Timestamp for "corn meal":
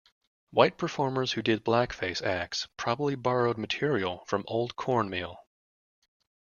4.75-5.37